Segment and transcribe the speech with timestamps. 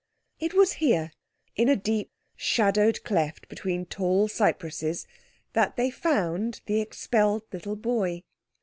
[0.39, 1.11] It was here,
[1.55, 5.05] in a deep, shadowed cleft between tall cypresses,
[5.53, 8.23] that they found the expelled little boy.